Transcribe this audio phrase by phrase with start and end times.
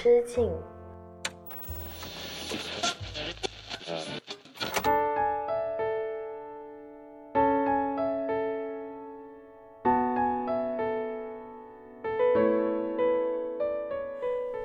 [0.00, 0.48] 之境。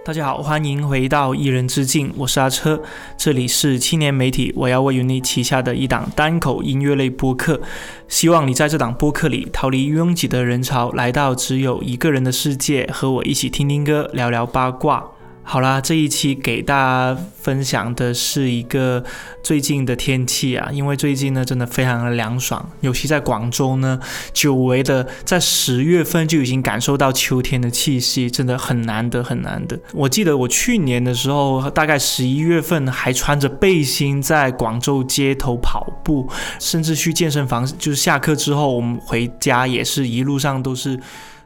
[0.06, 2.80] 大家好，欢迎回到一人之境，我是阿车，
[3.18, 7.60] 这里是青年媒体，我要为你旗下的一档单口音乐类播客，
[8.08, 15.13] 希望你在这档播客里逃离拥挤的人潮，来到只有一个人的世界，和我一起听听歌，聊聊八卦。
[15.46, 19.04] 好啦，这一期给大家分享的是一个
[19.44, 24.00] 最近的天气啊，因为最近呢真的非常的凉爽，尤其在广州呢，
[24.34, 29.78] 久违的在十月份就已经感受到秋天的气息，真的很难得很难得。
[29.94, 36.28] 我记得我去年的时候，大概十一月份还穿着背心在广州街头跑步，
[36.60, 41.00] 甚至去健身房，就是下课之后我们回家也是一路上都是。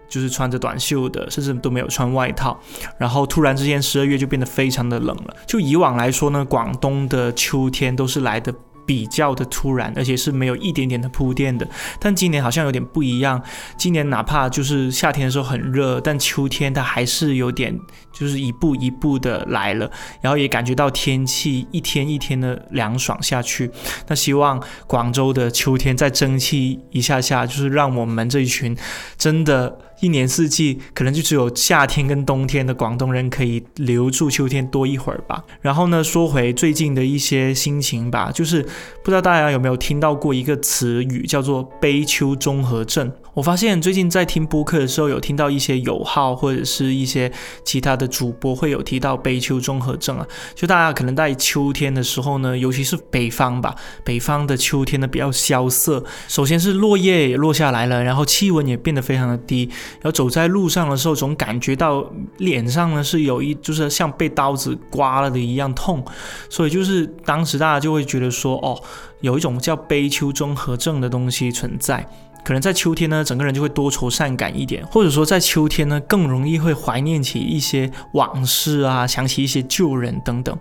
[0.07, 2.59] 就是穿着短袖的，甚至都没有穿外套。
[2.97, 5.35] 然后突然之间，十二月就变得非常的冷了。
[5.45, 8.53] 就以往来说呢，广东的秋天都是来的。
[8.87, 11.67] 比较的突然，而且是没有一点点的铺垫的。
[11.99, 13.43] 但今年好像有点不一样。
[13.75, 17.77] 今年哪怕就是夏天的时候很热，但秋天它还是有点，
[18.13, 19.91] 就是一步一步的来了。
[20.21, 23.69] 然后也感觉到天气一天一天的凉爽下去。
[24.07, 28.73] 那希望广州的秋天再争气一下下，就是让我们这一群
[29.17, 29.77] 真的。
[29.99, 35.43] 一年四季可能就只有夏天跟冬天的广东人可以留住秋天多一会儿吧。
[35.61, 43.11] 然后呢，说回最近的一些心情吧，就是不知道大家有没有听到过一个词语叫做“悲秋综合症”。
[43.37, 47.31] 我发现最近在听播客的时候，有听到一些友好或者是一些
[47.63, 50.25] 其他的主播会有提到悲秋综合症啊。
[50.55, 56.03] 就大家可能在秋天的时候呢，尤其是北方吧，北方的秋天呢比较萧瑟。
[56.27, 59.69] 首先是落叶也落下来了，然后气温也变得非常的低。
[60.01, 62.03] 然后走在路上的时候，总感觉到
[62.39, 66.03] 脸上呢是有一，就是像被刀子刮了的一样痛，
[66.49, 68.81] 所以就是当时大家就会觉得说，哦，
[69.21, 72.03] 有一种叫悲秋综合症的东西存在。
[72.47, 80.57] 可能在秋天呢，整个人就会多愁善感一点，或者说在秋天呢，更容易会怀念起一些往事啊，想起一些旧人等等。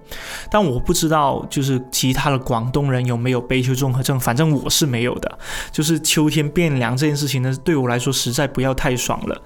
[0.51, 5.39] 但我不知道，就是其他的广东人有没有悲秋综合症，反正我是没有的。
[5.71, 9.41] 就是秋天变凉这件事情呢，对我来说实在不要太爽了。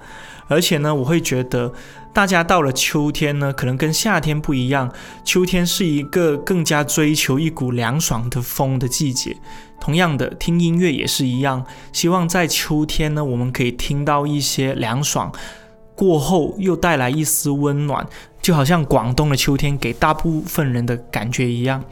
[0.47, 1.71] 而且呢，我会觉得
[2.13, 4.91] 大家到了秋天呢，可能跟夏天不一样，
[5.23, 9.37] 秋天是一个更加追求一股凉爽的风的季节。
[9.79, 11.65] 同样的，听音乐也是一样。
[11.91, 15.31] 希望在秋天呢，我们可以听到一些凉爽，
[15.95, 18.05] 过后又带来一丝温暖，
[18.41, 21.83] 就好像广东的秋天给大部分人的感觉一样。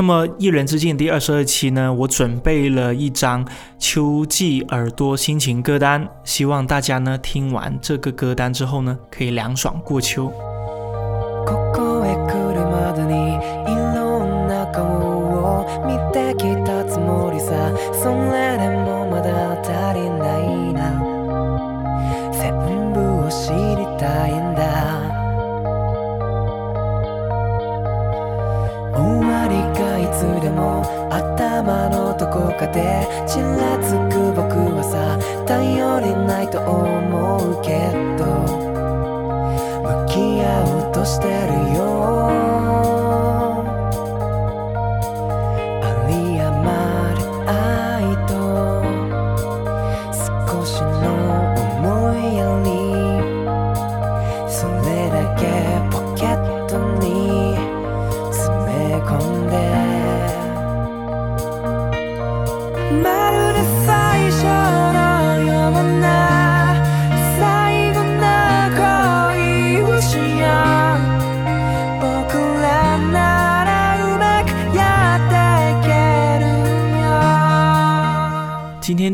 [0.00, 3.46] 那么，一人之境第二十二期呢，我准备了一张
[3.78, 10.32] 秋季耳朵心情歌单，希望大家呢听完这个歌单之后呢，可以凉爽过秋。
[31.10, 38.24] 頭のどこかでちらつく僕はさ頼りないと思うけど
[39.82, 41.99] 向き合おうとしてるよ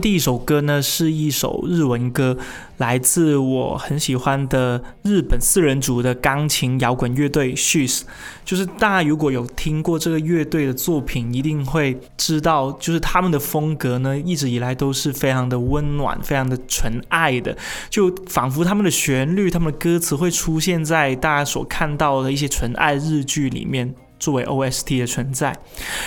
[0.00, 2.36] 第一首歌呢是一首日文歌，
[2.78, 8.02] 来自我很喜欢的日本四人组的钢琴摇滚乐队 Shoes。
[8.44, 17.56] 就是大家如果有听过这个乐队的作品，一定会知道，就是他们的风格呢一直以来都是非常的温暖、非常的纯爱的，
[17.90, 23.94] 就仿佛他们的旋律、他们的歌词会出现在大家所看到的一些纯爱日剧里面。
[24.18, 25.56] 作为 OST 的存在，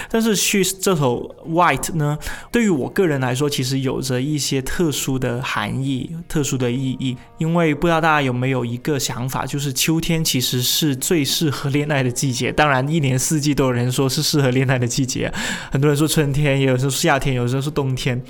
[0.10, 2.18] 但是 She's 这首 White 呢，
[2.52, 7.18] 对于我个人来说，其实有着一些特殊的含义、特殊的意义。
[7.38, 12.52] 因为不知道大家有没有一个想法，就是秋天其实是最适合恋爱的季节。
[12.52, 15.32] 当然，一年四季都有人说是适合恋爱的季节，
[15.72, 18.22] 很多人说春天，也有时候夏天，有时候是冬天。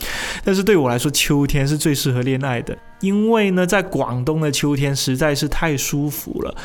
[0.44, 6.56] 但是对我来说，秋天是最适合恋爱的，因为呢，在广东的秋天实在是太舒服了。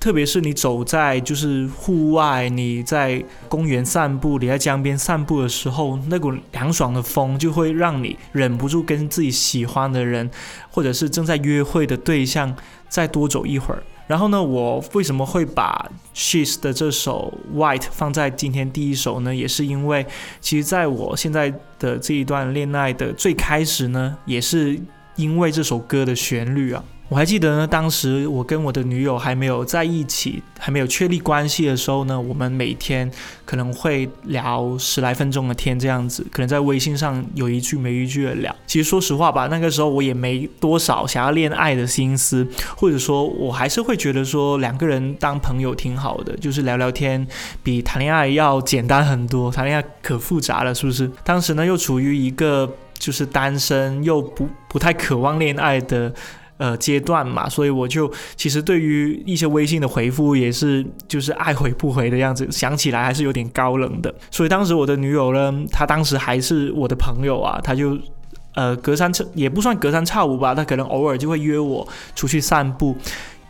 [0.00, 10.30] 特别是你走在就是户外，你在公园散步，你在江边散步的时候，那股凉爽的风就会让你忍不住跟自己喜欢的人，
[10.70, 12.56] 或者是正在约会的对象
[12.88, 13.82] 再多走一会儿。
[14.06, 19.32] 然后呢，我为什么会把 She's 的这首 White 放在今天第一首呢？
[19.34, 20.06] 也是因为，
[20.40, 24.80] 其实在我现在的这一段恋爱的最开始呢，也是
[25.16, 26.82] 因为这首歌的旋律啊。
[27.10, 33.10] 我还记得呢，当时我跟我的女友还没有在一起，还没有确立关系的时候呢，我们每天
[33.44, 38.54] 可能会聊十来分钟的天，这样子，可能在微信上有一句没一句的聊。
[38.64, 42.46] 其实说实话吧，那个时候我也没多少想要恋爱的心思，
[42.76, 47.26] 或者说，我还是会觉得说两个人当朋友挺好的，就是聊聊天，
[47.64, 49.50] 比谈恋爱要简单很多。
[49.50, 51.10] 谈恋爱可复杂了，是不是？
[51.24, 56.14] 当时呢，又处于一个就是单身又不不太渴望恋爱的。
[56.60, 64.14] 呃，阶段嘛，所以我就其实对于一些微信的回复也是就是爱回不回的样子，想起来还是有点高冷的。
[64.30, 67.98] 所以当时我的女友呢，她当时还是我的朋友啊，她就
[68.54, 72.94] 呃隔三差也不算隔三差五吧，她可能偶尔就会约我出去散步。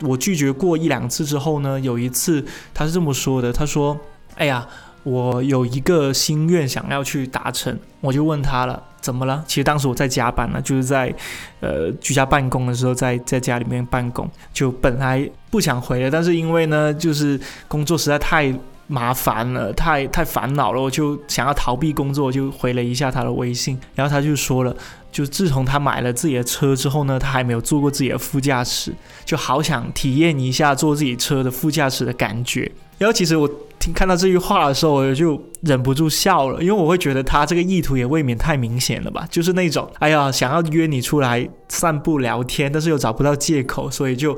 [0.03, 3.99] 我拒绝过一两次之后呢，有一次她是这么说的，她说
[4.39, 4.65] ：“哎呀。”
[5.03, 9.43] 我有一个心愿想要去达成，我就问他了，怎么了？
[9.47, 11.13] 其实当时我在加班呢，就是在，
[11.59, 18.53] 呃，居家办公的时候，在在家里面办公，就本来不想回了，但是因为呢，就是工作实在太
[18.87, 24.75] 麻烦了，太太烦恼了，我就想要逃避工作，就回了一下他的微信，然后他就说了，
[25.11, 28.93] 就自从他买了自己的车之后呢，他还没有坐过自己的副驾驶，
[29.25, 32.71] 就好想体验一下坐自己车的副驾驶的感觉。
[32.97, 33.49] 然后其实我。
[33.81, 44.37] 听看到这句话的时候，我就忍不住笑了，因为我会觉得他这个意图也未免太明显了吧，就是那种，哎呀，想要约你出来散步聊天，但是又找不到借口，所以就。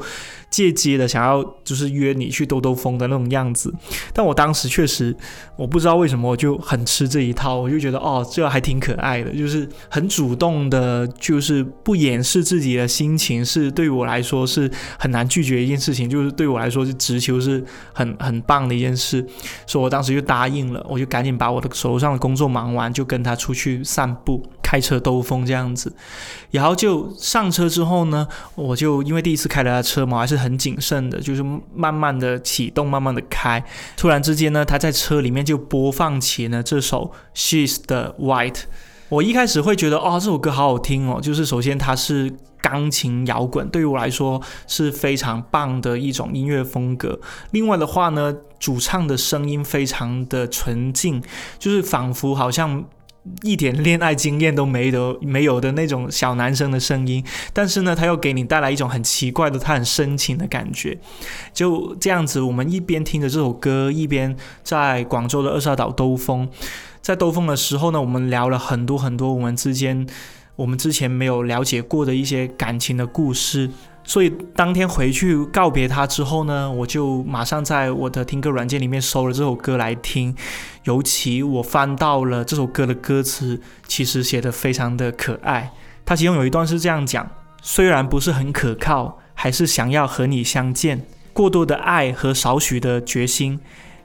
[0.54, 3.74] 借机的想要就是约你去兜兜风的那种样子，
[4.14, 5.16] 但我当时确实
[5.56, 14.70] 我不知道为什么我就很吃这一套，我就觉得哦这还挺可爱的，就是很主动的，就是不掩饰自己的心情，是对我来说是
[15.00, 19.26] 很难拒绝一件事情，就是对我来说是直球是很很棒的一件事，
[19.66, 24.44] 所以我当时就答应了，我就赶紧把我的手上的工作忙完，就跟他出去散步。
[24.64, 25.94] 开车兜风这样子，
[26.50, 31.46] 然后就上车之后呢，我就因为第一次开了他车嘛，还是很谨慎的，就是
[31.76, 33.64] 慢慢的启动，慢慢的开。
[33.96, 38.62] 突然之间呢，他在车里面就播放起了这首 She's 的 White。
[39.10, 42.34] 我一开始会觉得，哦，这首歌好好听哦，就是首先它是
[42.64, 47.20] 钢琴摇滚，对于我来说是非常棒的一种音乐风格。
[47.52, 51.22] 另外的话呢，主唱的声音非常的纯净，
[51.60, 52.86] 就是仿佛好像。
[53.42, 57.24] 一点恋爱经验都没得 没有的那种小男生的声音，
[57.54, 61.00] 但是呢，他又给你带来一种很奇怪的、他很深情的感觉。
[61.54, 66.50] 就这样子，我们一边听着这首歌，一边在广州的二沙岛兜风。
[67.02, 70.06] 在兜风的时候呢，我们聊了很多很多我们之间
[70.56, 73.70] 我们之前没有了解过的一些感情的故事。
[74.06, 80.36] 所以当天回去告别他之后呢，我就马上在我的听歌软件里面搜了这首歌来听。
[80.84, 85.72] 尤其我翻到了这首歌的歌词，其实写的非常的可爱。
[86.04, 87.26] 它其中有一段是这样讲：
[87.62, 91.06] 虽然不是很可靠，还是想要和你相见。
[91.32, 93.58] 过多的爱和少许的决心，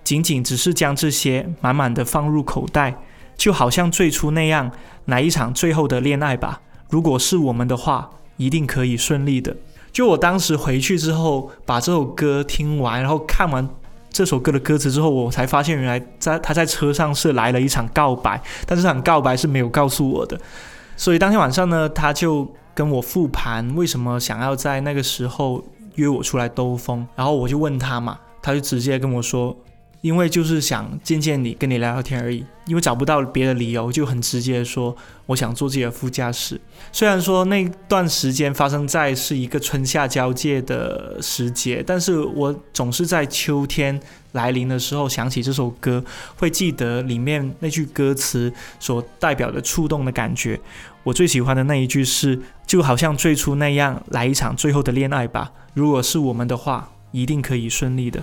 [0.05, 3.03] 仅仅只是将这些满满的放入口袋，
[3.37, 4.71] 就好像最初那样，
[5.09, 6.61] 来一场最后的恋爱吧。
[6.91, 9.57] 如果是我们的话，一定可以顺利的。
[9.91, 13.67] 就我当时回去之后，把这首歌听完，然后看完
[14.11, 20.39] 这首歌的歌词之后，我才发现原来在他在车上是来了一场告白，但这场告白是没有告诉我的。
[20.95, 29.57] 所以当天晚上呢，他就跟我复盘为什么想要在那个时候约我出来兜风，然后我就问他嘛，他就直接跟我说。
[30.01, 32.45] 因为就是想见见你，跟你聊聊天而已。
[32.67, 36.61] 因为找不到别的理由，就很直接说我想坐自己的副驾驶。
[36.93, 43.99] 虽然说那段时间发生在是一个春夏交界的时节，但是我总是在秋天
[44.33, 46.05] 来临的时候想起这首歌，
[46.37, 50.61] 会记得里面那句歌词所代表的触动的感觉。
[51.05, 55.51] 我最喜欢的那一句是：就好像最初那样，来一场最后的恋爱吧。
[55.73, 58.23] 如果是我们的话，一定可以顺利的。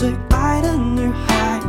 [0.00, 1.60] 最爱的女孩，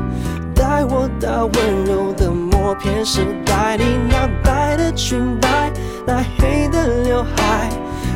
[0.55, 3.75] 带我到温柔的默片时代。
[3.75, 5.69] 你那白的裙摆，
[6.07, 7.69] 那黑的刘海，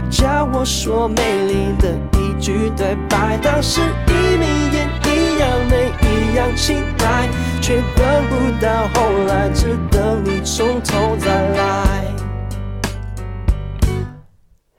[0.09, 1.17] 教我说美
[1.47, 3.37] 丽的一句对白。
[3.43, 7.27] 当时一眯眼一样美，一样期待。
[7.59, 12.05] 却等不到后来，只等你从头再来。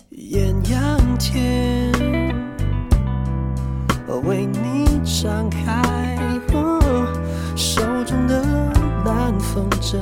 [0.09, 1.93] 艳阳天，
[4.25, 4.56] 为你
[5.23, 5.59] 张开，
[7.57, 8.39] 手中的
[9.07, 9.97] 蓝风筝，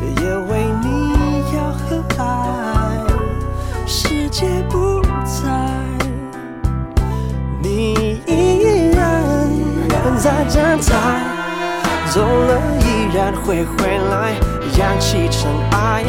[0.00, 1.12] 也为你
[1.52, 2.24] 要和爱。
[3.84, 5.50] 世界不在，
[7.60, 9.28] 你依然
[10.16, 10.94] 在站台。
[12.08, 14.32] 走了依然会回来，
[14.78, 16.04] 扬起尘埃，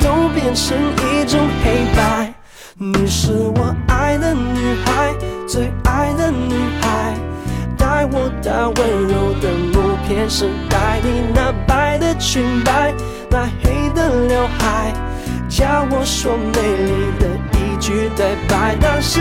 [0.00, 0.74] 都变成
[1.12, 2.32] 一种黑白。
[2.78, 5.14] 你是我爱的女孩，
[5.48, 6.85] 最爱的女孩，
[7.96, 11.00] 爱我的温柔的木片时代。
[11.02, 12.92] 你那白的裙摆，
[13.30, 14.92] 那黑的刘海，
[15.48, 17.26] 教我说美丽的
[17.56, 18.76] 一句对白。
[18.76, 19.20] 当时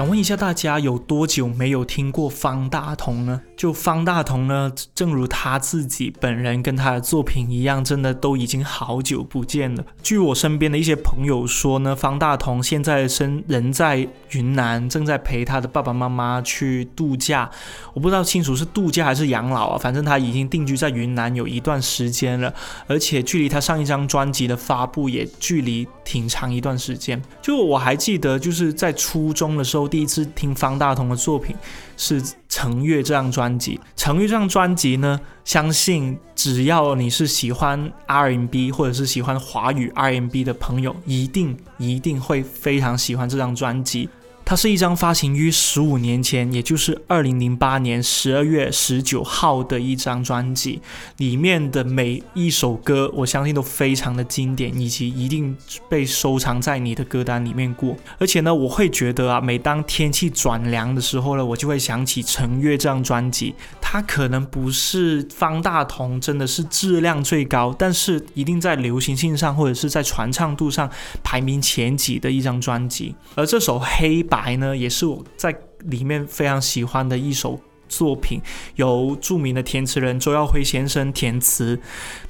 [0.00, 3.42] 想问一下大家，有多久没有听过方大同呢？
[3.54, 9.84] 就方大同呢，正如他自己本人跟他的作品一样，真的都已经好久不见了。
[10.02, 17.50] 据我身边的一些朋友说呢，方大同现在身人在云南，正在陪他的爸爸妈妈去度假。
[17.92, 22.54] 我不知道清楚是度假还是养老啊，反正他已经定居在云南有一段时间了，
[22.86, 27.20] 而且距离他上一张专辑的发布也距离挺长一段时间。
[27.42, 29.89] 就我还记得，就是在初中的时候。
[29.90, 31.54] 第一次听方大同的作品
[31.96, 44.08] 是《成月》这张专辑，《成月》这张专辑呢，相信只要你是喜欢 R&B 或者是喜欢华语 R&B 的朋友，一定一定会非常喜欢这张专辑。
[44.50, 50.82] 它是一张发行于十五年前，也就是二零零八年十二月十九号的一张专辑。
[51.18, 55.56] 里面的每一首歌，我相信都非常的经典，以及一定
[55.88, 57.96] 被收藏在你的歌单里面过。
[58.18, 63.54] 而且呢，我会觉得啊，每当天气转凉的时候呢，我就会想起《成月》这张专辑。
[63.80, 70.90] 它可能不是方大同真的是质量最高，但是一定在流行性上或者是在传唱度上
[71.22, 73.14] 排名前几的一张专辑。
[73.36, 74.38] 而这首《黑白》。
[74.40, 75.54] 来呢，也是我在
[75.84, 78.40] 里面非常喜欢的一首作品，
[78.76, 81.78] 由著名的填词人周耀辉先生填词。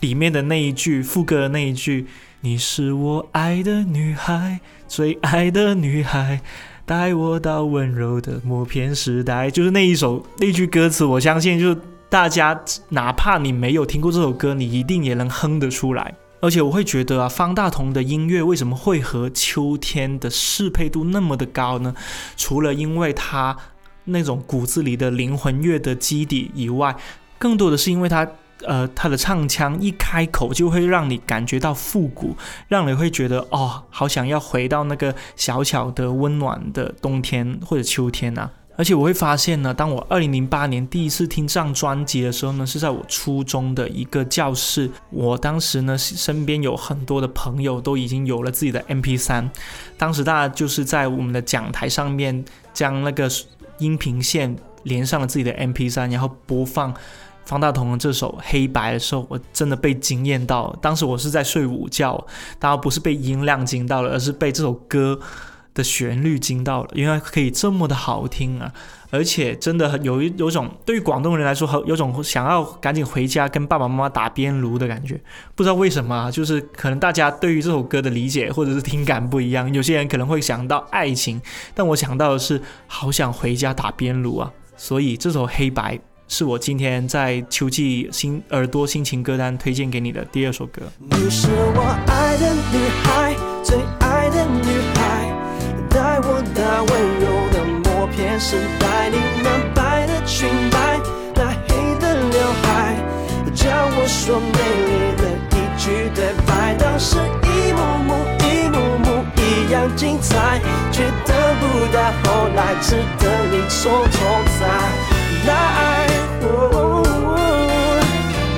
[0.00, 2.06] 里面的那一句副歌的那一句
[2.40, 6.40] ：“你是我爱的女孩，最爱的女孩，
[6.84, 16.14] 带我到温柔的默片时代。”就是那一首那句歌词，我相信，就是大家哪怕你没有听过这首歌，你一定也能哼得出来。
[16.40, 21.94] 而且我会觉得啊，方大同的音乐为什么会和秋天的适配度那么的高呢？
[22.36, 23.56] 除了因为他
[24.04, 26.96] 那种骨子里的灵魂乐的基底以外，
[27.38, 28.26] 更多的是因为他
[28.62, 32.36] 呃他的唱腔一开口就会让你感觉到复古，
[32.68, 38.50] 让你会觉得哦，好想要回到那个小巧的温暖的冬天或者秋天啊。
[38.80, 44.90] 而且我会发现呢，当我二零零八年第一次听这张专辑的时候呢，是在我初中的一个教室。
[45.10, 49.50] 我当时呢，身边有很多的朋友都已经有了自己的 MP 三。
[49.98, 53.28] 当时大家就是在我们的讲台上面将那个
[53.80, 56.94] 音频线连上了自己的 MP 三，然后播放
[57.44, 60.74] 方大同的这首《黑白》的时候，我真的被惊艳到。
[60.80, 62.26] 当时我是在睡午觉，
[62.58, 65.20] 当然不是被音量惊到了，而是被这首歌。
[65.74, 68.72] 的旋律惊到了，原来可以这么的好听啊！
[69.10, 75.20] 而且真的有一有种对于广东人来说，有种想要赶紧回家跟爸爸妈妈打边炉的感觉。
[75.54, 79.72] 不知道为什么，就是可能大家对于这首歌的理解或者是听感不一样。
[79.74, 81.40] 有些人可能会想到爱情，
[81.74, 84.52] 但我想到的是好想回家打边炉啊！
[84.76, 85.96] 所以这首《黑白》
[86.28, 90.82] 是我今天在秋季新耳朵心情歌单推荐给你的第二首歌。
[91.00, 93.09] 你是我爱的女孩，
[96.22, 101.00] 我那温柔的默片，是带你那白的裙摆，
[101.34, 102.94] 那黑的刘海。
[103.54, 105.22] 教我说美丽的
[105.56, 108.08] 一句对白，当时一幕幕、
[108.44, 110.60] 一幕幕一样精彩，
[110.92, 112.74] 却等不到后来。
[112.80, 114.18] 只等你从头
[114.60, 114.62] 再
[115.46, 116.06] 来，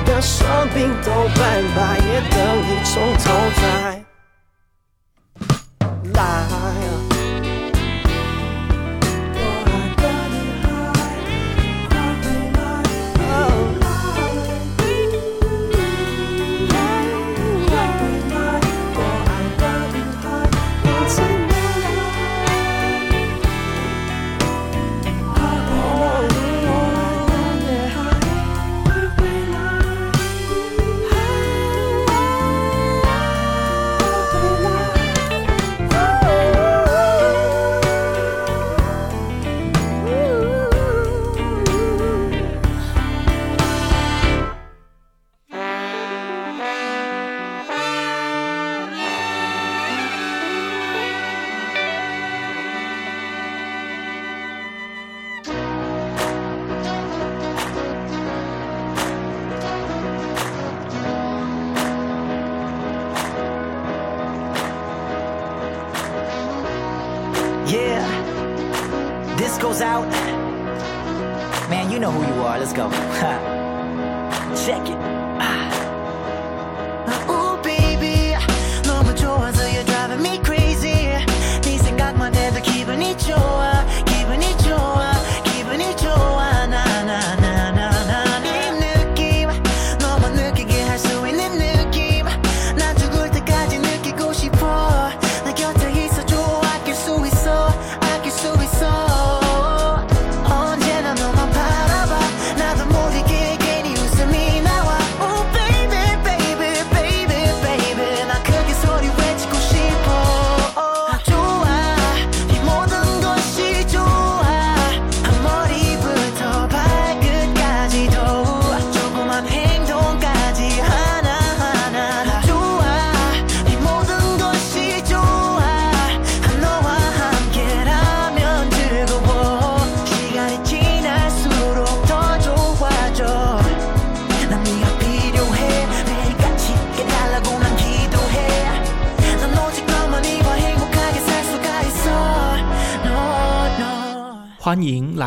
[0.07, 1.41] 要双鬓都斑
[1.75, 2.91] 白，也等你从
[3.23, 4.03] 头再来。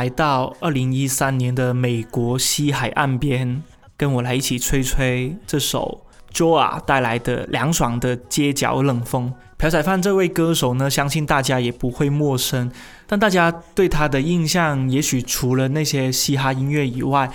[0.06, 3.60] 来到二零一三年的美国西海岸边，
[3.96, 9.34] 跟我来一起吹吹这首 Joa 带来的凉爽的街角冷风。
[9.56, 12.70] 朴彩范这位歌手呢，相信大家也不会陌生，
[13.08, 17.28] 但大家对他的印象，也许除了那些嘻哈音乐以外。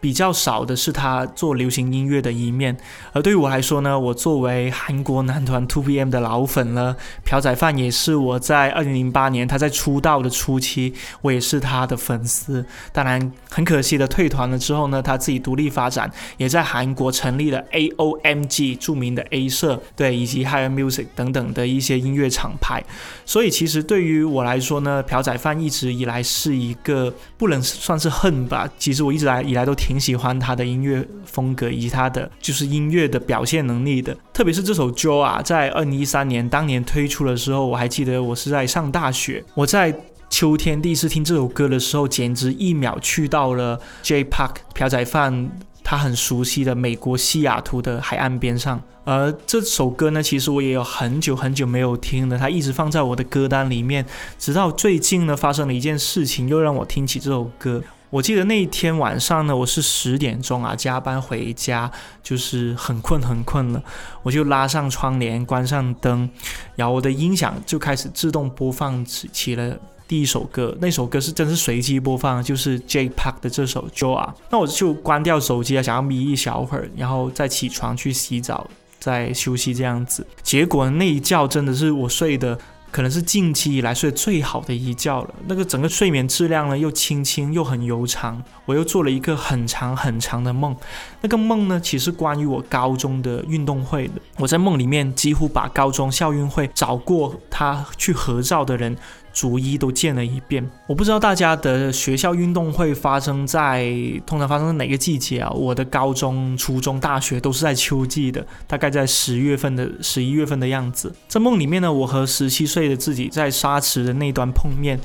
[0.00, 2.76] 比较少的是他做流行音乐的一面，
[3.12, 12.64] 而对于我来说呢，我作为韩国男团 Two PM 的老粉了，朴宰范也是我在二零零八年他在出道的初期，我也是他的粉丝。
[12.92, 22.80] 当然，很可惜的退团了之后呢，他自己独立发展，也在韩国成立了 AOMG 著名的 A 社，对，以及 Higher Music 等等的一些音乐厂牌。
[23.26, 29.87] 所以，其实对于我来说呢，朴宰范一直以来是一个不能算是恨吧，其实我一直来以来都挺。
[29.88, 39.98] 挺喜欢他的音乐风格以及他的就是音乐的表现能力的，特别是这首《Jo》啊，在二零一三年当年推出的时候，我还记得我是在上大学，我在
[40.28, 45.50] 秋天第一次听这首歌的时候，简直一秒去到了 J Park 朴仔范
[45.82, 48.78] 他很熟悉的美国西雅图的海岸边上。
[49.04, 54.04] 而这首歌呢，其实我也有很久很久没有听了，它一直放在我的歌单里面，
[54.38, 57.82] 直到最近呢，发生了一件事情，又让我听起这首歌。
[58.10, 61.90] 我记得那一天晚上呢，我是十点钟啊加班回家，
[62.22, 63.82] 就是很困很困了，
[64.22, 66.28] 我就拉上窗帘，关上灯，
[66.74, 70.74] 然后我的音响就开始自动播放起起了第一首歌。
[70.80, 74.32] 那首歌是真是随机播放，就是 J Park 的这首 Joa。
[74.50, 78.66] 那我就关掉手机啊，想要眯一小会儿，然后再起床去洗澡，
[78.98, 80.26] 再休息这样子。
[80.42, 82.58] 结果那一觉真的是我睡的。
[82.90, 85.34] 可能是近期以来睡最好的一觉了。
[85.46, 88.42] 那个整个睡眠质量呢，又轻轻又很悠长。
[88.64, 90.76] 我又做了一个很长很长的梦。
[91.20, 94.14] 那个梦呢，其实关于我高中的运动会的。
[94.36, 98.96] 我在梦里面几乎把高中校运会找过他去合照的人。
[99.32, 100.68] 逐一都见了一遍。
[100.86, 103.90] 我不知道大家的学校运动会发生在
[104.26, 105.50] 通常发生在哪个季节啊？
[105.50, 111.14] 我的高中、初中、大学都是在秋季的，大概在十月份的十一月份的样子。
[111.28, 114.98] 在梦里面呢，我和十七岁的自己在沙池的那端碰面，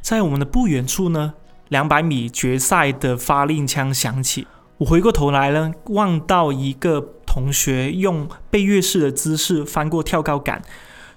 [0.00, 1.34] 在我们的不远处呢，
[1.68, 4.46] 两百米决赛的发令枪响起。
[4.78, 10.62] 我回过头来呢，望到一个同学用背越式的姿势翻过跳高杆。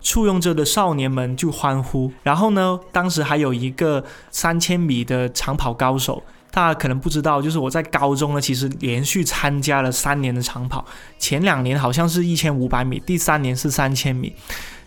[0.01, 10.83] 簇拥着的少年们就欢呼，然后呢，当时还有一个三千米的长跑高手，大家可能不知道，就是我在高中呢，其实连续参加了三年的长跑，
[11.19, 14.33] 前两年好像是一千五百米，第三年是三千米。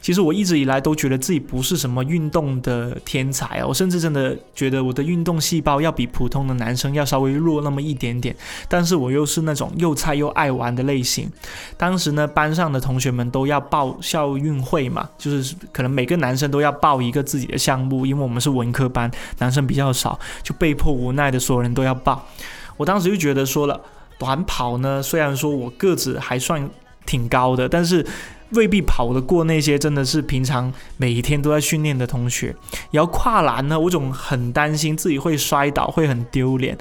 [0.05, 8.37] 其实我一直以来都觉得自己不是什么运动的天才啊，我甚至真的觉得我的运动细胞要比普通的男生要稍微弱那么一点点。
[8.69, 11.27] 但是我又是那种又菜又爱玩的类型。
[11.79, 22.23] 当时呢，班上的同学们都要报校运会嘛，就是可能每个男生都要报一个自己的项目，因为我们是文科班，男生比较少，就被迫无奈的所有人都要报。
[22.77, 23.81] 我当时就觉得说了，
[24.19, 26.69] 短跑呢，虽然说我个子还算
[27.07, 28.05] 挺高的，但是。
[28.55, 32.55] 未必跑得过那些真的是平常每天都在训练的同学。
[32.91, 36.77] 然后跨栏呢，我总很担心自己会摔倒，会很丢脸。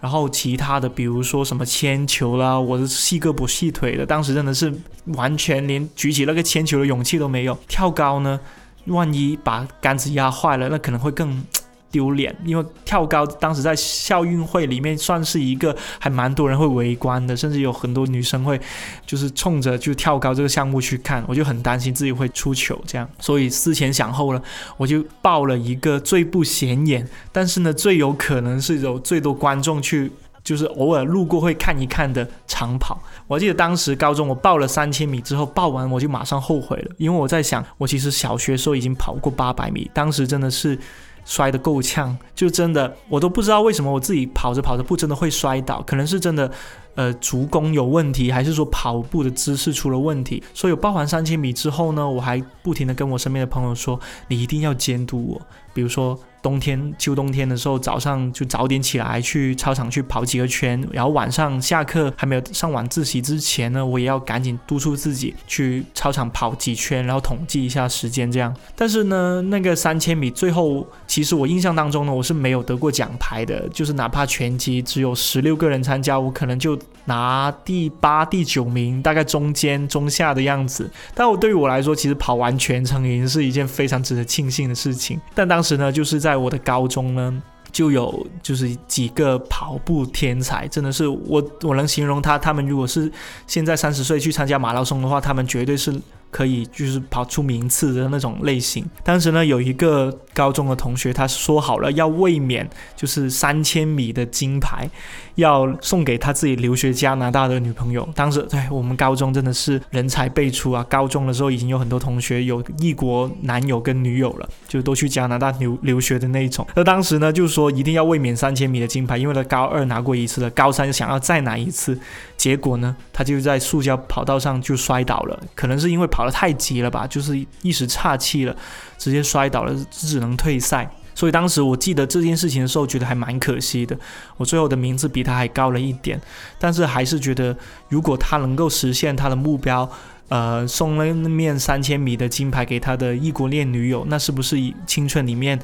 [0.00, 4.72] 然后其他的，比如说什么铅球啦，我是细胳膊细腿的，当时真的是
[5.14, 7.56] 完全连举起那个铅球的勇气都没有。
[7.68, 8.40] 跳高呢，
[8.86, 11.42] 万一把杆子压坏了，那可能会更。
[11.92, 18.58] 丢脸，因为跳高当时在校运会里面算是一个还蛮多人会围观的，甚至有很多女生会
[19.06, 24.42] 就是冲着就跳高这个项目去看，我就很担心自己会出糗这样，所以思前想后了，
[24.78, 30.10] 我就报了一个最不显眼，但是呢最有可能是有最多观众去
[30.42, 32.98] 就是偶尔路过会看一看的长跑。
[33.26, 40.78] 我记得当时高中我报了三千米之后，报完我就马上后悔了，因为我在想我其实小学时候已经跑过八百米，当时真的是。
[41.24, 46.50] 摔得够呛，就真的我都不知道为什么我自己跑着跑着不真的会摔倒，可能是真的，
[46.94, 50.42] 呃，足弓有问题，还是说跑步的姿势出了问题。
[50.52, 56.18] 所以我报完三千米之后呢，我还不停的跟我身边的朋友说，你一定要监督我，比如说。
[56.42, 68.54] 冬天、秋冬天的时候，早上就早点起来去操场去跑几个圈，然后晚上下课还没有上晚自习之前呢，我也要赶紧督促自己去操场跑几圈，然后统计一下时间这样。
[68.74, 80.90] 但是呢，那个三千米最后，其实我印象当中呢，我是没有得过奖牌的，就是哪怕拳击只有十六个人参加，我可能就拿第八、第九名，大概中间、中下的样子。
[81.14, 85.20] 但我对于我来说，其实跑完全程已经是一件非常值得庆幸的事情。
[85.34, 93.12] 但当时呢，就是在在我的高中呢，就有就是几个跑步天才，真的是我我能形容他，他们如果是
[93.46, 95.94] 现在三十岁去参加马拉松的话，他们绝对是。
[96.32, 98.82] 可以就是跑出名次的那种类型。
[99.04, 102.66] 当时呢，有一个高中的同学，他说好了要卫冕，
[102.96, 104.88] 就是三千米的金牌，
[105.36, 108.08] 要送给他自己留学加拿大的女朋友。
[108.14, 110.84] 当时，对我们高中真的是人才辈出啊！
[110.88, 116.66] 高中的时候已经有很多同学有异国男友跟女友了，就都去加拿大留留学的那一种。
[116.74, 121.98] 那当时呢，就是说一定要卫冕三千米的金牌，因为他高二拿过一次了，高三想要再拿一次。
[122.36, 128.56] 结果呢，他就在塑胶跑道上就摔倒了，可能是因为跑得太急了吧，就是一时岔气了，
[128.98, 130.90] 直接摔倒了，只能退赛。
[131.14, 133.96] 所以当时我记得这件事情的时候，觉得还蛮可惜的。
[134.36, 136.20] 我最后的名字比他还高了一点，
[136.58, 137.56] 但是还是觉得，
[137.88, 139.88] 如果他能够实现他的目标，
[140.28, 145.58] 呃，送那面三千米的金牌给他的异国恋女友，那是不是青春里面？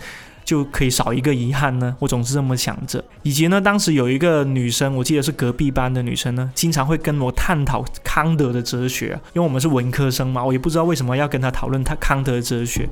[0.45, 3.05] 就可以少一个遗憾呢，我总是这么想着。
[3.23, 12.89] 以及呢，当时有一个女生，我记得是隔壁班的女生呢，经常会跟我探讨康德的哲学，因为我们是文科生嘛，我也不知道为什么要跟她讨论他康德哲学。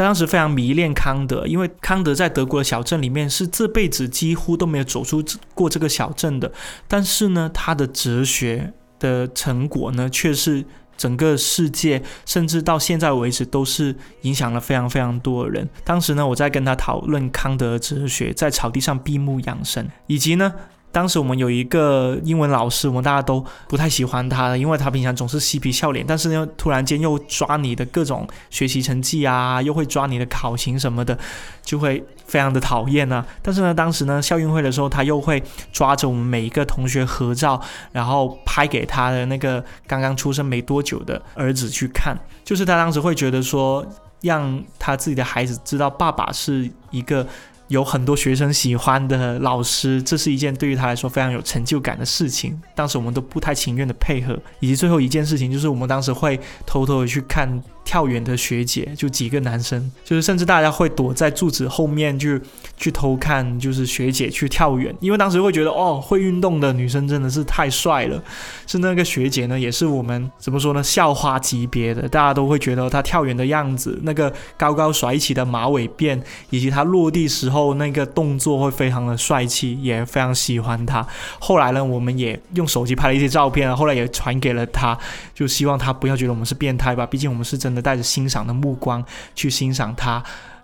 [0.00, 6.50] 他当时非常迷恋康德，因为康德在德国的小镇里面是这辈子几乎都没有走出过这个小镇的，
[6.88, 10.64] 但是呢，他的哲学的成果呢，却是。
[10.96, 15.66] 整个世界，甚至到现在为止，都是影响了非常非常多的人。
[15.82, 20.52] 当时呢，我在跟他讨论康德哲学，在草地上闭目养神，以及呢。
[20.92, 31.16] 当时我们有一个英文老师，我们大家都不太喜欢他的，因为他平常总是嬉皮笑脸，但是呢，突然间又抓你的各种学习成绩啊，又会抓你的考勤什么的，
[31.62, 33.24] 就会非常的讨厌啊。
[33.40, 37.60] 但是呢，当时呢，校运会的时候，他又会抓着我们每一个同学合照，
[37.92, 43.86] 然后拍给他的那个刚刚出生没多久的儿子去看，就是他当时会觉得说，
[44.22, 47.24] 让他自己的孩子知道爸爸是一个。
[47.70, 52.60] 有很多学生喜欢的老师，这是一件对于他来说非常有成就感的事情。
[52.74, 57.62] 当时我们都不太情愿的配合，以及最后一件事情就是我们当时会偷偷的去看。
[57.90, 62.40] 跳远的学姐，就几个男生，就是甚至大家会躲在柱子后面去
[62.76, 68.22] 去偷看，就是学姐去跳远，因为当时会觉得哦，会运动的女生真的是太帅了。
[68.64, 81.04] 是那个学姐呢，也是我们怎么说呢，校花级别的，大家都会觉得她跳远的样子，那个高高甩起的马尾辫，以及她落地时候那个动作会非常的帅气，也非常喜欢她。
[81.40, 84.96] 后来呢，我们也用手机拍了一些照片，后来也传给了她，
[85.34, 90.22] 就希望她不要觉得我们是变态吧，毕竟我们是真的带着欣赏的目光去欣赏他，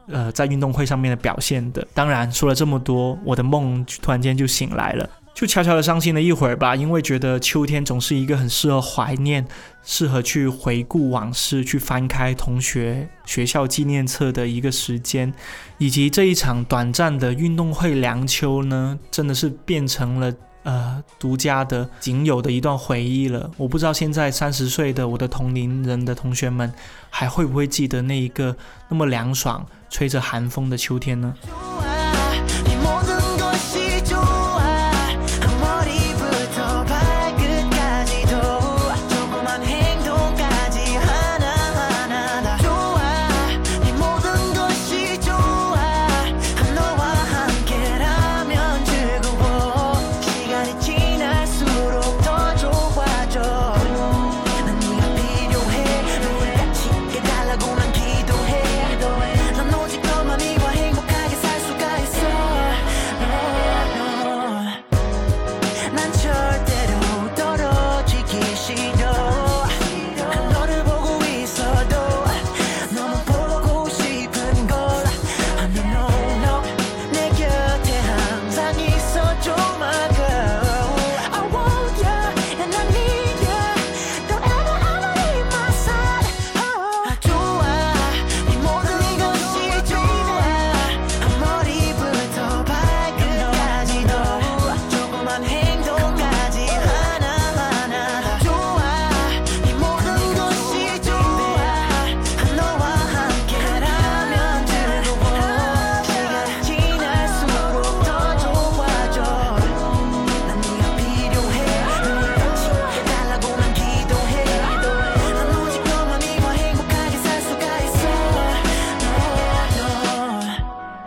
[0.09, 1.87] 呃，在运动会上面的表现的。
[1.95, 5.09] 当然，说了这么多，我的梦突然间就醒来了。
[5.35, 9.47] 就悄悄的伤心了一会儿吧，因为觉得秋天总是一个很适合怀念、
[9.85, 15.31] 适合去回顾往事、去翻开同学学校纪念册的一个时间，
[15.77, 20.33] 以及这一场短暂的运动会凉秋呢，真的是变成了
[20.67, 23.49] 呃独家的、仅有的一段回忆了。
[23.57, 26.73] 我不知道现在三十岁的我的同龄人的同学们，
[27.09, 28.57] 还会不会记得那一个
[28.89, 31.35] 那么凉爽、吹着寒风的秋天呢？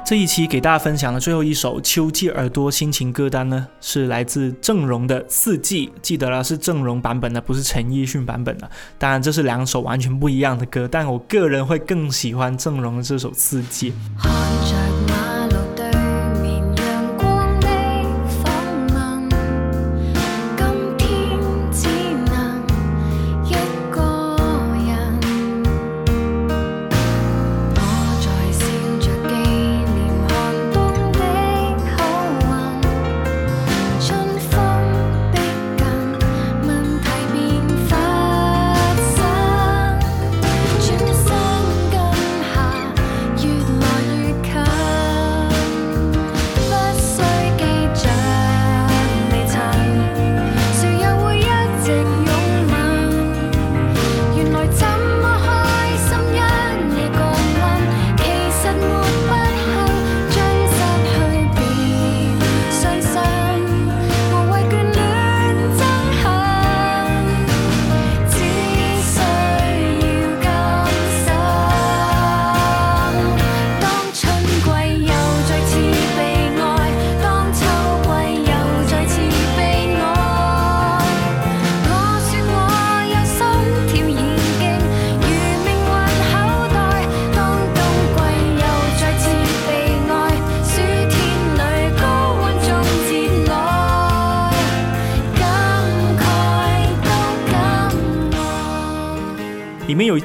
[0.10, 8.68] 这一期给大家分享的最后一首秋季耳朵心情歌单呢，是来自郑容的《四季》，记得了是郑容版本的，不是陈奕迅版本的。
[8.98, 13.94] 当然，这是两首完全不一样的歌，但我个人会更喜欢郑容的这首《四季》。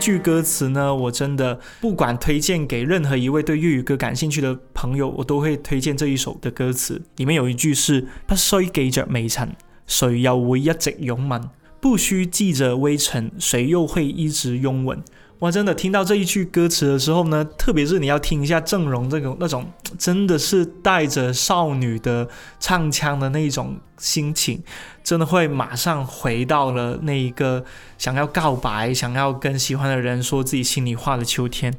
[0.04, 7.00] 句歌词呢，我真的不管推荐给任何一位对粤语歌感兴趣的朋友，我都会推荐这一首的歌词。
[7.16, 11.48] 里面有一句是：不需记着微尘，谁又会一直拥吻？
[11.80, 15.02] 不需记着微尘，谁又会一直拥吻？
[15.44, 22.26] 哇，真的听到这一句歌词的时候呢，特别是你要听一下郑容这种那种，真的是带着少女的
[22.58, 24.62] 唱腔的那一种心情，
[25.02, 27.62] 真的会马上回到了那一个
[27.98, 31.74] 想要告白、想要跟喜欢的人说自己心里话的秋天。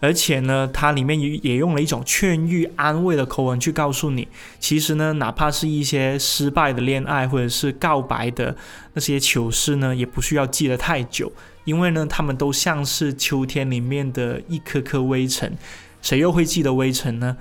[0.00, 4.26] 而且呢，它里面也也用了一种劝喻、安慰的口吻去告诉你，
[4.58, 8.56] 其实呢，哪怕是一些失败的恋爱或者是告白的
[8.94, 11.30] 那些糗事呢，也不需要记得太久。
[11.64, 15.52] 因为呢，他们都像是秋天里面的一颗颗微尘。
[16.00, 17.36] 谁又会记得微尘呢？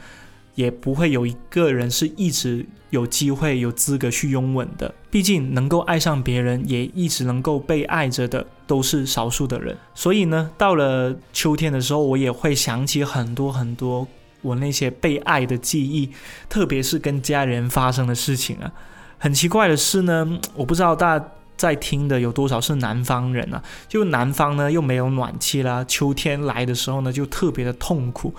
[0.56, 4.94] 也不会有一个人是一直有机会、有资格去拥吻的。
[5.10, 9.76] 毕竟，能够爱上别人，也一直能够被爱着的，都是少数的人。
[9.96, 14.08] 所以呢，到了秋天的时候，我也会想起很多很多
[14.44, 16.12] 我那些被爱的记忆，
[16.48, 18.72] 特别是跟家人发生的事情啊。
[19.18, 21.20] 很奇怪的是呢，我不知道大
[21.56, 23.62] 在听的有多少是南方人啊？
[23.88, 28.34] 就南方呢，又没有暖气啦，秋天来的时候呢，就特别的痛苦。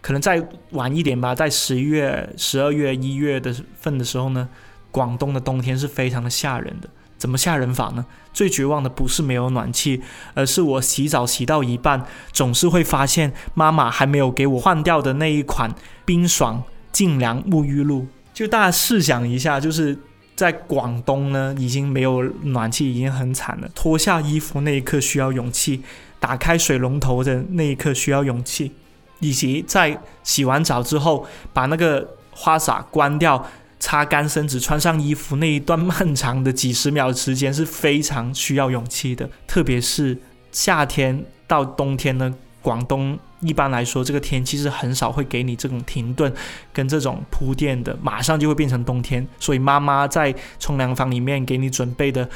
[0.00, 4.48] 可能再晚一点吧，在十一月、十二月、一月的份的时候呢，
[4.90, 6.88] 广东的冬天是非常的吓人的。
[7.18, 8.04] 怎么吓人法呢？
[8.32, 10.02] 最绝望的不是没有暖气，
[10.34, 15.74] 而是我洗澡洗到一半，总是会发现妈妈还没有给我换掉的那一款
[16.04, 18.06] 冰爽净凉沐浴露。
[18.34, 19.98] 就大家试想一下，就是
[20.36, 23.68] 在广东呢，已经没有暖气，已经很惨了。
[23.74, 25.82] 脱下衣服那一刻需要勇气，
[26.20, 28.72] 打开水龙头的那一刻需要勇气。
[29.20, 33.46] 以及在洗完澡之后，把那个花洒关掉，
[33.80, 39.30] 擦干身子，穿上衣服那一段漫长的几十秒时间是非常需要勇气的。
[39.46, 40.18] 特别是
[40.52, 46.32] 夏天到冬天呢，广东一般来说这个天气是很少会给你这种停顿
[46.72, 49.26] 跟这种铺垫的，马上就会变成冬天。
[49.38, 52.28] 所以妈妈在冲凉房里面给你准备的。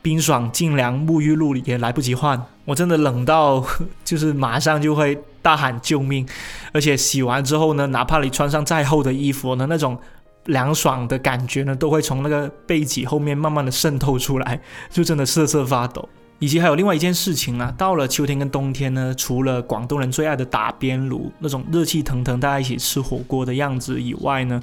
[0.00, 3.62] 冰爽净凉沐浴露也来不及换，我真的冷到
[4.04, 6.26] 就是马上就会大喊救命，
[6.72, 9.98] 而且洗完之后呢，哪怕你穿上再厚的衣服呢，那种
[10.44, 16.08] 凉爽的感觉呢，都会从那个背脊后面慢慢的渗透出来，就真的瑟瑟发抖。
[16.38, 24.62] 以及还有另外一件事情啊，到了秋天跟冬天呢，除了广东人最爱的打边炉那种热气腾腾大家一起吃火锅的样子以外呢。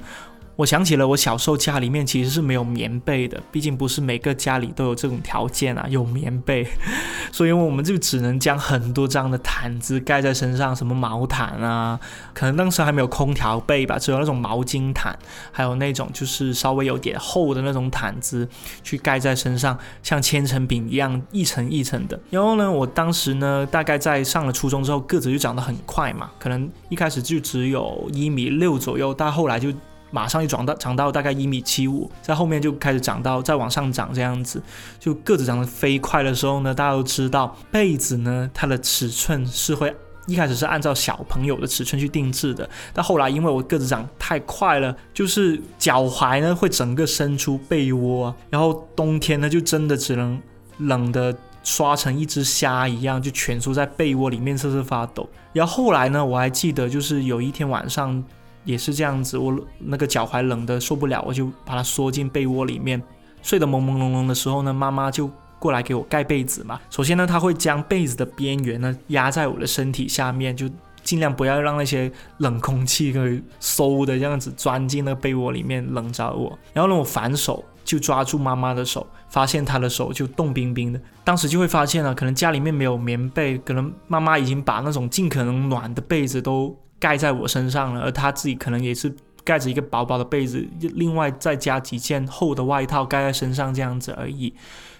[0.56, 6.66] 我想起了我小时候家里面其实是没有棉被的，毕竟不是每个家里都有这种条件啊，有棉被，
[7.30, 12.00] 所以我们就只能将很多张的毯子盖在身上，什么毛毯啊，
[12.32, 15.14] 可能当时还没有空调被吧，只有那种毛巾毯，
[15.52, 18.48] 还有那种就是稍微有点厚的那种毯子
[18.82, 22.18] 去盖在身上，像千层饼一样一层一层的。
[22.30, 29.70] 然后呢，我当时呢，大概在上了初中之后，个子就长得很快嘛，可能一开始就只有一米六左右，但后来就。
[30.10, 34.62] 马上就长到长到大概一米七五，在后面就开始长到再往上长这样子，
[35.00, 39.94] 就个子长得飞快的时候呢，大家都知道被子呢它的尺寸是会
[40.26, 50.40] 一开始是按照小朋友的尺寸去定制的，但后来因为我个子长太快了，就是脚踝呢会整个伸出被窝，然后冬天呢就真的只能
[50.78, 55.28] 冷的刷成一只虾一样，就蜷缩在被窝里面瑟瑟发抖。
[55.52, 58.24] 然后后来呢，我还记得就是有一天晚上。
[58.66, 63.00] 也是这样子，我那个脚踝冷的受不了，我就把它缩进被窝里面，
[63.40, 66.78] 睡得朦朦胧胧的时候呢，妈妈就过来给我盖被子嘛。
[66.90, 70.68] 首先呢，她会将被子的边缘呢压在我的身体下面，就
[71.04, 76.58] 尽量不要让那些冷空气可以嗖的这样子钻进那个被窝里面冷着我。
[76.74, 81.00] 然后呢，我反手就抓住妈妈的手，发现她的手就冻冰冰的。
[81.22, 86.76] 当时就会发现了，可能家里面没有棉被，可能妈妈已经把那种尽可能暖的被子都。
[86.98, 94.52] 盖在我身上了，而他自己可能也是盖着一个薄薄的被子，另外再加几件厚的外套盖在身上这样子而已。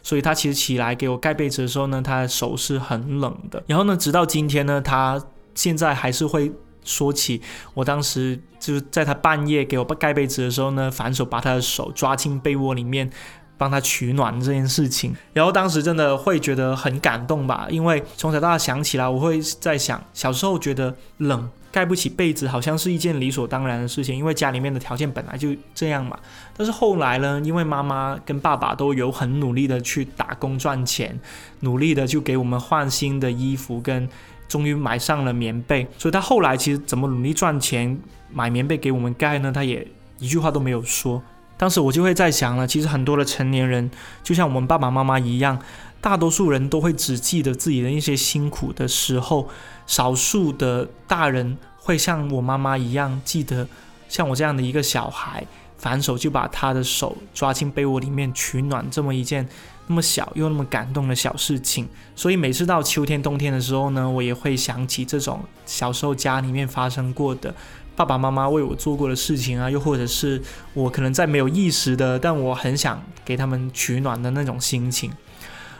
[0.02, 3.62] 所以他其实起来给我盖被子的时候呢，他的手是很冷的。
[3.66, 5.20] 然后呢，直到今天呢，他
[5.54, 6.52] 现在还是会
[6.84, 7.40] 说起
[7.74, 13.10] 我当时就是在他半夜给我盖被子的时候呢，反手把他的手抓进被窝里面。
[13.58, 26.18] 帮他取暖这件事情，然后当时真的会觉得很感动吧，因为从小到大想起来，我会在想，小时候觉得冷盖不起被子，好像是一件理所当然的事情，因为家里面的条件本来就这样嘛。
[26.56, 31.20] 但是后来呢，因为妈妈跟爸爸都有很努力的去打工赚钱，
[31.60, 34.08] 努力的就给我们换新的衣服，跟
[34.48, 38.00] 终于买上了棉被，所以他后来其实怎么努力赚钱
[38.32, 39.52] 买棉被给我们盖呢？
[39.52, 39.86] 他也
[40.18, 41.22] 一句话都没有说。
[41.58, 43.90] 当时我就会在想了，其实很多的成年人，
[44.22, 45.58] 就像我们爸爸妈妈一样，
[46.00, 49.48] 大多数人都会只记得自己的一些辛苦的时候，
[49.86, 51.56] 少数的大人
[51.86, 53.64] 会像我妈妈一样，记得
[54.08, 55.46] 像我这样的一个小孩，
[55.78, 59.48] 反手就把他的手抓进被窝里面取暖，这么一件
[59.86, 61.88] 那么小又那么感动的小事情。
[62.16, 67.54] 所以每次到秋天、冬天的时候呢，我也会想起这种小时候家里面发生过的。
[67.94, 70.42] 爸爸妈妈为我做过的事情啊，又或者是
[70.74, 75.12] 我可能在没有意识的，但我很想给他们取暖的那种心情。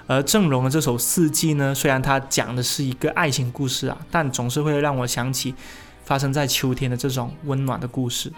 [0.06, 5.52] 而郑融的这首《四季》呢，虽然它讲的是一个爱情故事啊，但总是会让我想起
[6.06, 8.32] 发生在秋天的这种温暖的故事。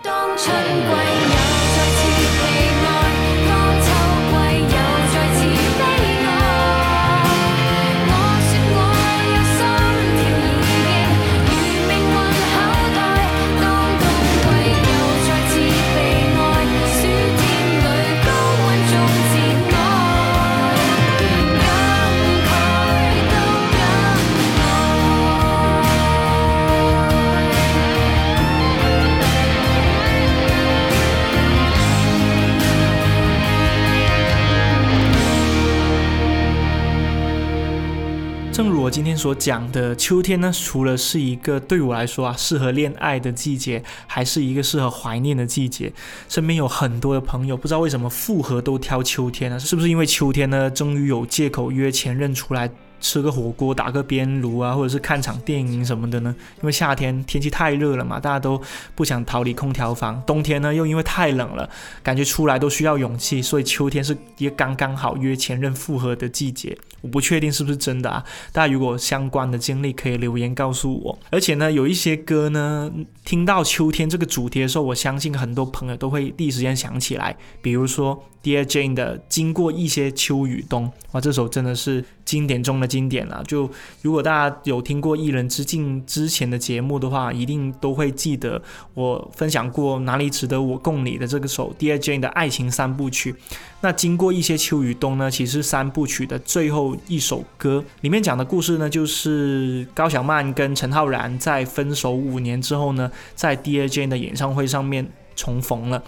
[39.19, 45.93] 所讲的，秋天呢，除了是一个对我来说啊适合恋爱的季节，还是一个适合怀念的季节。
[46.29, 49.59] 身边有很多的朋友，不知道为什么复合都挑秋天呢？
[49.59, 52.71] 是不是因为秋天呢，终于有借口约前任出来？
[53.01, 56.35] 吃个火锅，打个边炉啊，或者是看场电影什么的呢？
[56.61, 58.61] 因为夏天天气太热了嘛，大家都
[58.95, 60.23] 不想逃离空调房。
[60.27, 61.69] 冬天呢，又因为太冷了，
[62.03, 63.41] 感觉出来都需要勇气。
[63.41, 66.77] 所以秋天是一个刚刚好约前任复合的季节。
[67.01, 68.25] 我不确定是不是真的啊？
[68.51, 71.17] 大家如果相关的经历可以留言告诉我。
[71.31, 72.91] 而且呢，有一些歌呢，
[73.25, 77.37] 听到秋天这个主题的时候，我相信很多朋友都会第一时间想起来。
[77.63, 83.45] 比如说 Dear Jane 的《经过一些秋与冬》，哇，这首真的是经典中的经典了。
[83.47, 83.71] 就
[84.03, 88.61] 如果大家有听过《一人之境》之前的节目的话，一定都会记得
[88.95, 93.35] 我分享过哪里值得我共你的这个首 Dear Jane 的爱情三部曲。
[93.81, 106.03] 那经过一些秋与冬呢，其实三部曲的最后一首歌里面讲的故事呢，就是高晓曼跟陈浩然在分手五年之后呢，在 Dear Jane 的演唱会上面重逢了。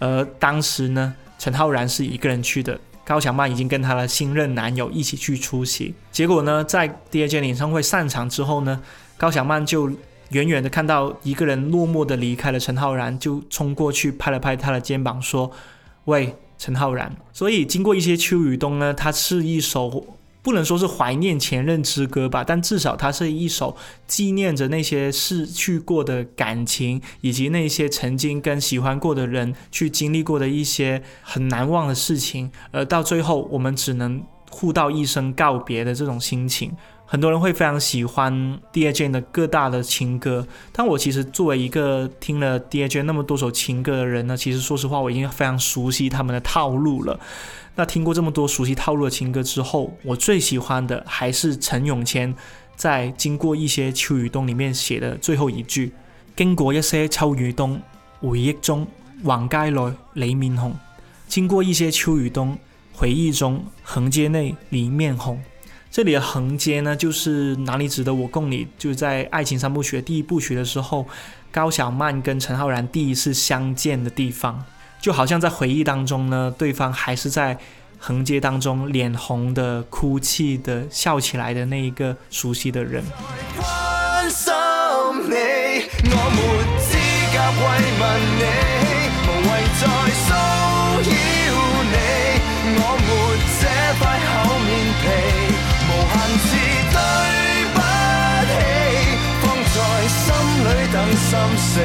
[0.00, 5.94] 而当时呢，陈浩然是一个人去的，高晓曼已经跟她的新任男友一起去出席。
[6.10, 8.80] 结果呢，在第二届演唱会散场之后呢，
[9.16, 9.90] 高晓曼就
[10.30, 15.50] 远远的看到一个人落寞的离开了陈浩然，就冲过去拍了拍他的肩膀说
[16.06, 20.06] ：“喂。”陈浩然，所以经过一些秋雨冬呢，他是一首
[20.44, 23.74] 不能说是怀念前任之歌吧，但至少它是一首
[24.06, 36.70] 纪念着那些逝去过的感情，以及那些曾经跟喜欢过的人去经历过的一些很难忘的事情，而到最后我们只能互道一声告别的这种心情。
[37.06, 38.32] 很多人会非常喜欢
[38.72, 47.20] Dear Jane 的各大的情歌，但我其实作为一个听了 Dear Jane 那么多首情歌的人呢，其实说实话，我已经非常熟悉他们的套路了。
[47.76, 52.34] 那听过这么多熟悉套路的情歌之后，我最喜欢的还是陈永谦
[52.74, 55.92] 在《经过一些秋与冬》里面写的最后一句
[56.34, 57.80] ：“经过一些秋与冬，
[58.20, 58.86] 回忆中
[59.22, 60.72] 橫街內你面红；
[61.28, 62.58] 经过一些秋雨冬，
[62.92, 65.40] 回忆中横街內你面红。”
[65.94, 68.66] 这里的横街呢，就是哪里值得我供你？
[68.76, 71.06] 就在《爱情三部曲》第一部曲的时候，
[71.52, 74.64] 高晓曼跟陈浩然第一次相见的地方，
[75.00, 77.56] 就好像在回忆当中呢，对方还是在
[77.96, 83.04] 横街当中脸红的、哭泣的、笑起来的那一个熟悉的人。
[101.56, 101.80] 死，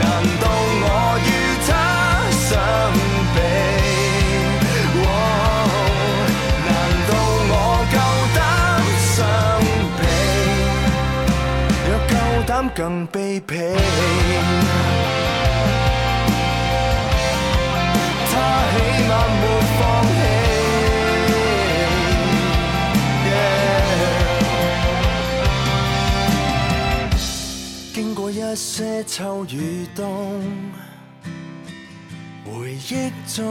[0.00, 0.06] 难
[0.40, 0.44] 道
[0.80, 0.86] 我
[1.24, 1.28] 与
[1.66, 1.70] 他
[2.30, 2.50] 相
[3.34, 3.38] 比？
[6.66, 6.68] 难
[7.08, 7.10] 道
[7.50, 7.52] 我
[7.92, 7.96] 够
[8.36, 8.38] 胆
[9.14, 9.16] 相
[9.98, 10.00] 比？
[11.88, 12.12] 若够
[12.46, 12.78] 胆更
[13.08, 13.50] 卑鄙，
[28.50, 30.42] 一些秋与冬，
[32.46, 33.44] 回忆中，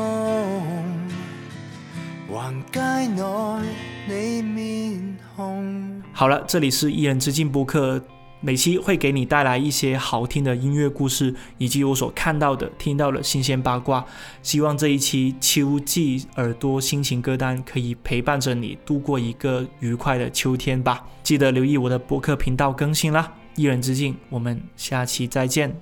[2.28, 3.62] 横街内
[4.08, 6.02] 你面红。
[6.12, 8.02] 好了，这里是一人之境播客，
[8.41, 14.04] 每期会给你带来一些好听的音乐故事，以及我所看到的、听到的新鲜八卦。
[14.41, 21.06] 希望这一期秋季耳朵心情歌单可以陪伴着你度过一个愉快的秋天吧。
[21.22, 23.32] 记得留意我的播客频道更新啦。
[23.58, 25.76] 一人之境，我们下期再见。